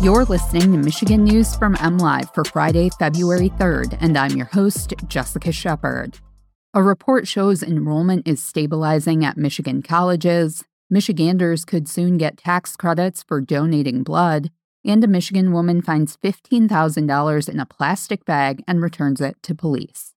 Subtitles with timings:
[0.00, 4.94] You're listening to Michigan News from MLive for Friday, February 3rd, and I'm your host,
[5.08, 6.20] Jessica Shepard.
[6.72, 10.62] A report shows enrollment is stabilizing at Michigan colleges.
[10.88, 14.52] Michiganders could soon get tax credits for donating blood,
[14.84, 20.14] and a Michigan woman finds $15,000 in a plastic bag and returns it to police.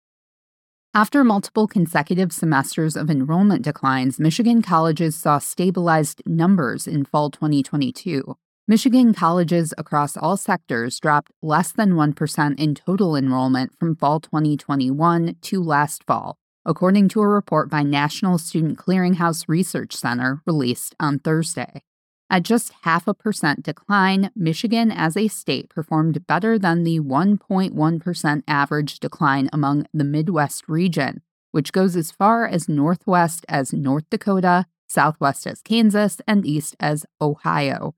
[0.94, 8.36] After multiple consecutive semesters of enrollment declines, Michigan colleges saw stabilized numbers in fall 2022.
[8.70, 15.36] Michigan colleges across all sectors dropped less than 1% in total enrollment from fall 2021
[15.42, 21.18] to last fall, according to a report by National Student Clearinghouse Research Center released on
[21.18, 21.82] Thursday.
[22.30, 28.44] At just half a percent decline, Michigan as a state performed better than the 1.1%
[28.48, 34.68] average decline among the Midwest region, which goes as far as northwest as North Dakota,
[34.88, 37.96] southwest as Kansas, and east as Ohio.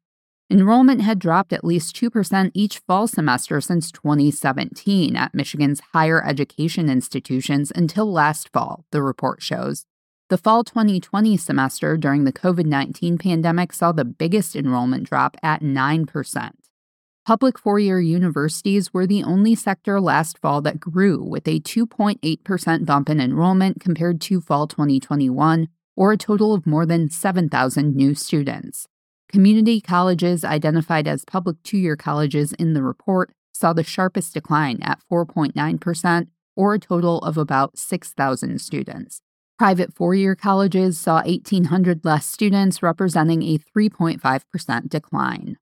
[0.52, 6.90] Enrollment had dropped at least 2% each fall semester since 2017 at Michigan's higher education
[6.90, 9.86] institutions until last fall, the report shows.
[10.28, 15.62] The fall 2020 semester during the COVID 19 pandemic saw the biggest enrollment drop at
[15.62, 16.52] 9%.
[17.26, 22.86] Public four year universities were the only sector last fall that grew, with a 2.8%
[22.86, 28.14] bump in enrollment compared to fall 2021, or a total of more than 7,000 new
[28.14, 28.90] students.
[29.32, 34.80] Community colleges identified as public two year colleges in the report saw the sharpest decline
[34.82, 39.22] at 4.9%, or a total of about 6,000 students.
[39.58, 45.58] Private four year colleges saw 1,800 less students, representing a 3.5% decline.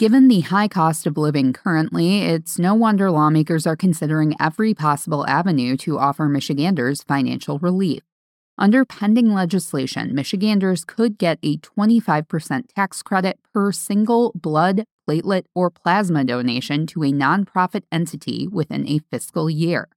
[0.00, 5.24] Given the high cost of living currently, it's no wonder lawmakers are considering every possible
[5.28, 8.02] avenue to offer Michiganders financial relief.
[8.62, 15.68] Under pending legislation, Michiganders could get a 25% tax credit per single blood, platelet, or
[15.68, 19.88] plasma donation to a nonprofit entity within a fiscal year.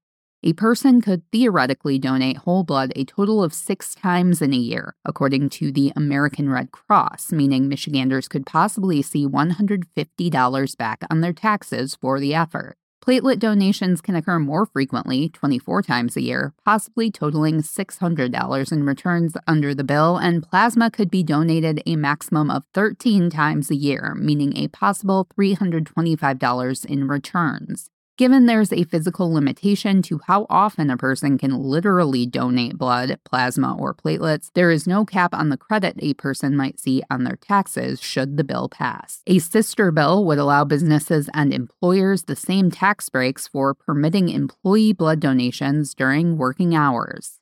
[0.42, 4.96] A person could theoretically donate whole blood a total of six times in a year,
[5.06, 11.34] according to the American Red Cross, meaning Michiganders could possibly see $150 back on their
[11.34, 12.78] taxes for the effort.
[13.06, 19.38] Platelet donations can occur more frequently, 24 times a year, possibly totaling $600 in returns
[19.46, 24.16] under the bill, and plasma could be donated a maximum of 13 times a year,
[24.16, 27.92] meaning a possible $325 in returns.
[28.18, 33.76] Given there's a physical limitation to how often a person can literally donate blood, plasma,
[33.78, 37.36] or platelets, there is no cap on the credit a person might see on their
[37.36, 39.22] taxes should the bill pass.
[39.28, 44.94] A sister bill would allow businesses and employers the same tax breaks for permitting employee
[44.94, 47.42] blood donations during working hours.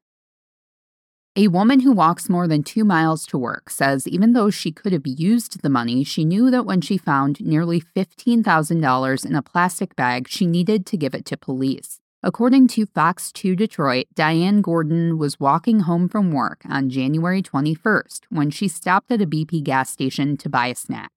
[1.35, 4.93] A woman who walks more than two miles to work says even though she could
[4.93, 9.95] have used the money, she knew that when she found nearly $15,000 in a plastic
[9.95, 11.99] bag, she needed to give it to police.
[12.21, 18.25] According to Fox 2 Detroit, Diane Gordon was walking home from work on January 21st
[18.29, 21.09] when she stopped at a BP gas station to buy a snack.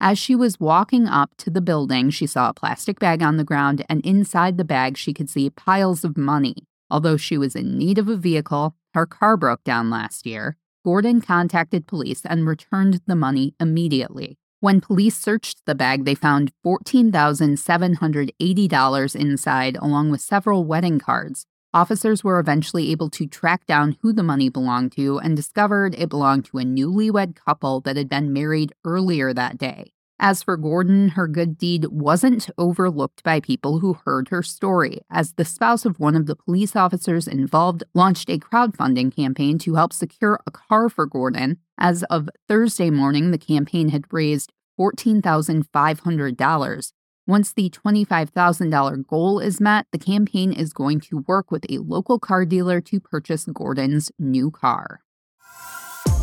[0.00, 3.44] As she was walking up to the building, she saw a plastic bag on the
[3.44, 6.64] ground, and inside the bag, she could see piles of money.
[6.90, 10.56] Although she was in need of a vehicle, her car broke down last year.
[10.84, 14.38] Gordon contacted police and returned the money immediately.
[14.60, 21.46] When police searched the bag, they found $14,780 inside, along with several wedding cards.
[21.74, 26.08] Officers were eventually able to track down who the money belonged to and discovered it
[26.08, 29.92] belonged to a newlywed couple that had been married earlier that day.
[30.20, 35.34] As for Gordon, her good deed wasn't overlooked by people who heard her story, as
[35.34, 39.92] the spouse of one of the police officers involved launched a crowdfunding campaign to help
[39.92, 41.58] secure a car for Gordon.
[41.78, 46.92] As of Thursday morning, the campaign had raised $14,500.
[47.28, 52.18] Once the $25,000 goal is met, the campaign is going to work with a local
[52.18, 55.02] car dealer to purchase Gordon's new car.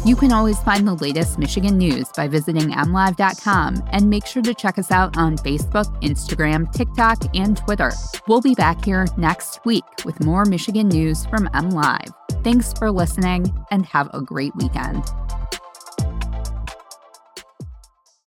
[0.05, 4.53] You can always find the latest Michigan news by visiting mlive.com and make sure to
[4.53, 7.91] check us out on Facebook, Instagram, TikTok, and Twitter.
[8.27, 12.13] We'll be back here next week with more Michigan news from MLive.
[12.43, 15.03] Thanks for listening and have a great weekend.